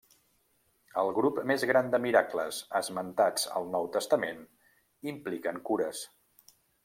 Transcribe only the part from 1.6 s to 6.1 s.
gran de miracles esmentats al Nou Testament impliquen cures.